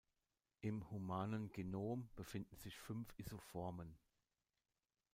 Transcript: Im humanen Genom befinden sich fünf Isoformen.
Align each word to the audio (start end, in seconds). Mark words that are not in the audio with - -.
Im 0.61 0.89
humanen 0.89 1.51
Genom 1.51 2.09
befinden 2.15 2.55
sich 2.55 2.75
fünf 2.79 3.13
Isoformen. 3.19 3.99